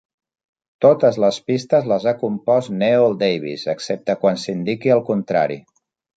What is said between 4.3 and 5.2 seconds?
s'indiqui el